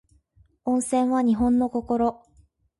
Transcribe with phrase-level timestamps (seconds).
[0.65, 2.25] 温泉は日本の心